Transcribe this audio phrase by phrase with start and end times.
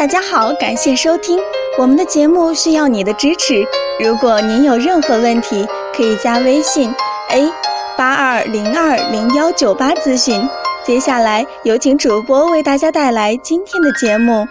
[0.00, 1.38] 大家好，感谢收听
[1.76, 3.62] 我们的节目，需要你的支持。
[4.02, 6.90] 如果您有任何问题，可以加微信
[7.28, 7.52] a
[7.98, 10.48] 八二零二零幺九八咨询。
[10.86, 14.48] 接下来有请主播为大家带来今天的节目。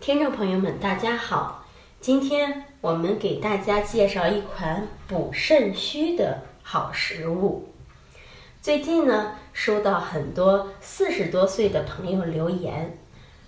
[0.00, 1.64] 听众朋友们，大家好，
[1.98, 7.70] 今天我们给大家介绍一款补肾虚的好食物。
[8.60, 12.98] 最近呢，收到很多四十多岁的朋友留言，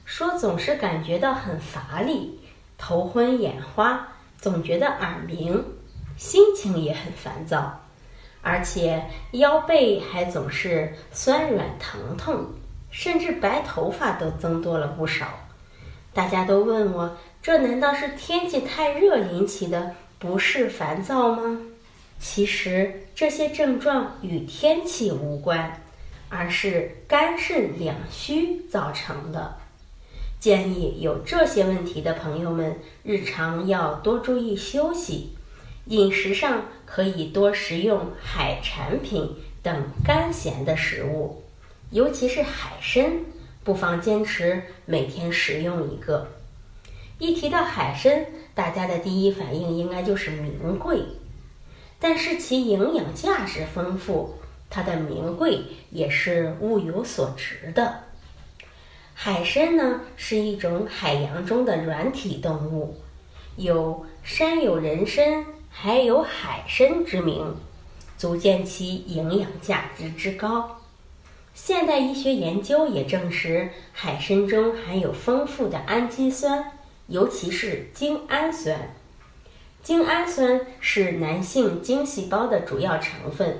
[0.04, 2.40] 说总是感觉到很乏力、
[2.76, 5.64] 头昏眼花，总觉得耳鸣，
[6.16, 7.80] 心情也很烦躁，
[8.42, 12.46] 而且腰背还总是酸软疼痛，
[12.90, 15.26] 甚至白头发都增多了不少。
[16.12, 21.58] 大家都问我，这难道是天气太热引起的不适烦躁吗？
[22.18, 25.80] 其实这些症状与天气无关，
[26.28, 29.56] 而是肝肾两虚造成的。
[30.42, 35.30] 建议有这些问题的朋友们，日常要多注意休息，
[35.84, 41.44] 饮食上可以多食用海产品等甘咸的食物，
[41.92, 43.20] 尤其是海参，
[43.62, 46.26] 不妨坚持每天食用一个。
[47.20, 51.04] 一提到海参，大家的第一反应应该就是名贵。
[52.00, 55.60] 但是其营养价值丰富，它的名贵
[55.92, 58.00] 也是物有所值的。
[59.14, 62.96] 海参呢是一种海洋中的软体动物，
[63.56, 67.54] 有“山有人参，海有海参”之名，
[68.18, 70.80] 足见其营养价值之高。
[71.54, 76.72] 现代医学研究也证实，海参中含有丰富的氨基酸，
[77.06, 78.94] 尤其是精氨酸。
[79.82, 83.58] 精氨酸是男性精细胞的主要成分，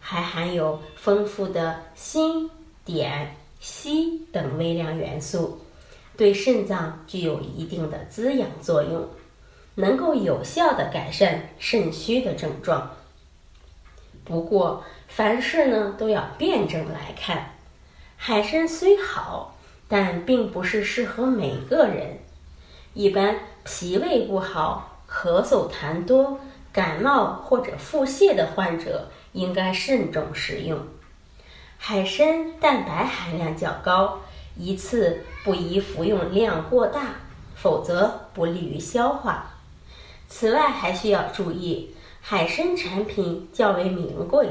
[0.00, 2.50] 还含有丰富的锌、
[2.84, 3.28] 碘、
[3.60, 5.60] 硒等微量元素，
[6.16, 9.08] 对肾脏具有一定的滋养作用，
[9.74, 12.90] 能够有效的改善肾虚的症状。
[14.24, 17.54] 不过，凡事呢都要辩证来看，
[18.16, 19.56] 海参虽好，
[19.88, 22.18] 但并不是适合每个人，
[22.94, 24.92] 一般脾胃不好。
[25.08, 26.40] 咳嗽痰多、
[26.72, 30.80] 感冒或者腹泻的患者应该慎重食用。
[31.78, 34.20] 海参蛋白含量较高，
[34.56, 37.14] 一次不宜服用量过大，
[37.54, 39.54] 否则不利于消化。
[40.28, 44.48] 此外，还需要注意，海参产品较为名贵，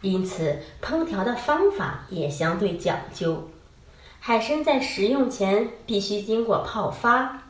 [0.00, 3.48] 因此烹调的方法也相对讲究。
[4.18, 7.42] 海参在食用前必须经过泡发。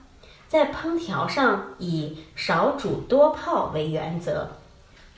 [0.48, 4.48] 在烹调上以少煮多泡为原则，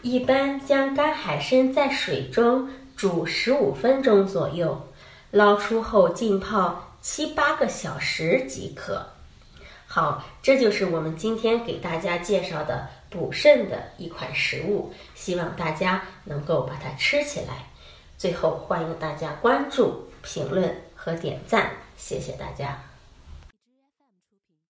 [0.01, 4.89] 一般将干海参在水中煮十五分钟左右，
[5.31, 9.07] 捞出后浸泡七八个小时即可。
[9.87, 17.69] 好，这就是我们今天给大家介绍的补肾的一款食物，希望大家能够把它吃起来。
[18.17, 22.88] 最后，欢迎大家关注、评论和点赞，谢谢大家。